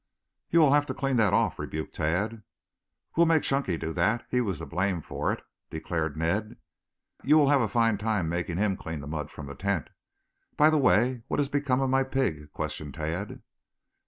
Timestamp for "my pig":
11.91-12.51